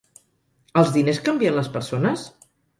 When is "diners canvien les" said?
0.97-1.71